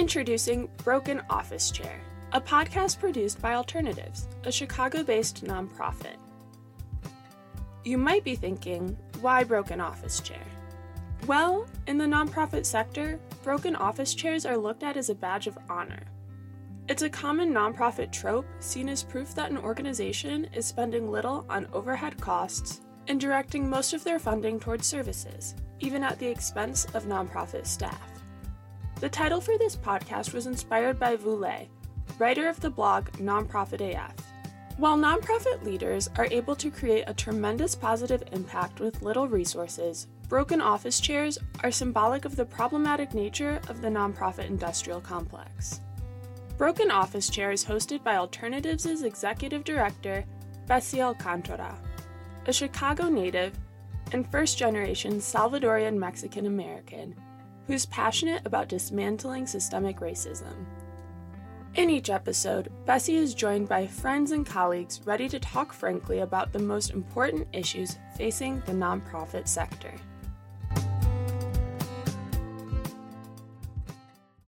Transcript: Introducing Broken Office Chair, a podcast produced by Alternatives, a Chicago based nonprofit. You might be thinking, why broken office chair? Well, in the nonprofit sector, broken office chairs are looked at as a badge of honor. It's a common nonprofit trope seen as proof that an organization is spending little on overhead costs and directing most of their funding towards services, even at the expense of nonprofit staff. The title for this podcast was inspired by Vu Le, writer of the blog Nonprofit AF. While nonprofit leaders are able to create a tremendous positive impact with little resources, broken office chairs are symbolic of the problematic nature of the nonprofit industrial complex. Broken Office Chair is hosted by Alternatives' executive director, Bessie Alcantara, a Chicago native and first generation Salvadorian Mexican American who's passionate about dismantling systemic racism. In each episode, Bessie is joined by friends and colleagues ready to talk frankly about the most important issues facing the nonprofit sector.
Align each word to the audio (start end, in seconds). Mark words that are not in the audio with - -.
Introducing 0.00 0.70
Broken 0.82 1.20
Office 1.28 1.70
Chair, 1.70 2.00
a 2.32 2.40
podcast 2.40 2.98
produced 2.98 3.42
by 3.42 3.52
Alternatives, 3.52 4.28
a 4.44 4.50
Chicago 4.50 5.02
based 5.02 5.44
nonprofit. 5.44 6.16
You 7.84 7.98
might 7.98 8.24
be 8.24 8.34
thinking, 8.34 8.96
why 9.20 9.44
broken 9.44 9.78
office 9.78 10.20
chair? 10.20 10.40
Well, 11.26 11.66
in 11.86 11.98
the 11.98 12.06
nonprofit 12.06 12.64
sector, 12.64 13.20
broken 13.42 13.76
office 13.76 14.14
chairs 14.14 14.46
are 14.46 14.56
looked 14.56 14.82
at 14.82 14.96
as 14.96 15.10
a 15.10 15.14
badge 15.14 15.46
of 15.46 15.58
honor. 15.68 16.04
It's 16.88 17.02
a 17.02 17.10
common 17.10 17.52
nonprofit 17.52 18.10
trope 18.10 18.46
seen 18.58 18.88
as 18.88 19.02
proof 19.02 19.34
that 19.34 19.50
an 19.50 19.58
organization 19.58 20.46
is 20.54 20.64
spending 20.64 21.10
little 21.10 21.44
on 21.50 21.68
overhead 21.74 22.18
costs 22.18 22.80
and 23.06 23.20
directing 23.20 23.68
most 23.68 23.92
of 23.92 24.02
their 24.02 24.18
funding 24.18 24.58
towards 24.58 24.86
services, 24.86 25.54
even 25.78 26.02
at 26.02 26.18
the 26.18 26.26
expense 26.26 26.86
of 26.94 27.04
nonprofit 27.04 27.66
staff. 27.66 28.09
The 29.00 29.08
title 29.08 29.40
for 29.40 29.56
this 29.56 29.76
podcast 29.76 30.34
was 30.34 30.46
inspired 30.46 31.00
by 31.00 31.16
Vu 31.16 31.34
Le, 31.34 31.66
writer 32.18 32.50
of 32.50 32.60
the 32.60 32.68
blog 32.68 33.08
Nonprofit 33.12 33.80
AF. 33.80 34.14
While 34.76 34.98
nonprofit 34.98 35.64
leaders 35.64 36.10
are 36.16 36.28
able 36.30 36.54
to 36.56 36.70
create 36.70 37.04
a 37.06 37.14
tremendous 37.14 37.74
positive 37.74 38.22
impact 38.32 38.78
with 38.78 39.00
little 39.00 39.26
resources, 39.26 40.06
broken 40.28 40.60
office 40.60 41.00
chairs 41.00 41.38
are 41.64 41.70
symbolic 41.70 42.26
of 42.26 42.36
the 42.36 42.44
problematic 42.44 43.14
nature 43.14 43.58
of 43.70 43.80
the 43.80 43.88
nonprofit 43.88 44.48
industrial 44.48 45.00
complex. 45.00 45.80
Broken 46.58 46.90
Office 46.90 47.30
Chair 47.30 47.52
is 47.52 47.64
hosted 47.64 48.04
by 48.04 48.16
Alternatives' 48.16 49.02
executive 49.02 49.64
director, 49.64 50.26
Bessie 50.66 51.00
Alcantara, 51.00 51.74
a 52.44 52.52
Chicago 52.52 53.08
native 53.08 53.58
and 54.12 54.30
first 54.30 54.58
generation 54.58 55.20
Salvadorian 55.20 55.96
Mexican 55.96 56.44
American 56.44 57.14
who's 57.66 57.86
passionate 57.86 58.44
about 58.44 58.68
dismantling 58.68 59.46
systemic 59.46 60.00
racism. 60.00 60.66
In 61.76 61.88
each 61.88 62.10
episode, 62.10 62.72
Bessie 62.84 63.16
is 63.16 63.32
joined 63.32 63.68
by 63.68 63.86
friends 63.86 64.32
and 64.32 64.44
colleagues 64.44 65.00
ready 65.04 65.28
to 65.28 65.38
talk 65.38 65.72
frankly 65.72 66.18
about 66.18 66.52
the 66.52 66.58
most 66.58 66.90
important 66.90 67.46
issues 67.52 67.96
facing 68.16 68.60
the 68.66 68.72
nonprofit 68.72 69.46
sector. 69.46 69.92